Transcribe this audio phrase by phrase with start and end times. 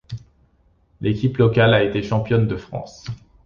[1.01, 3.05] L'équipe locale a été championne de France.